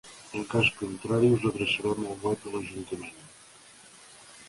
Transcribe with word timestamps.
En 0.37 0.45
cas 0.53 0.69
contrari, 0.79 1.29
us 1.37 1.45
adreçarem 1.51 2.09
al 2.09 2.19
web 2.27 2.43
de 2.49 2.57
l'ajuntament. 2.57 3.25